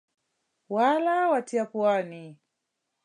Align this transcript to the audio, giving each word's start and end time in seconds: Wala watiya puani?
Wala 0.73 1.15
watiya 1.31 1.65
puani? 1.71 2.23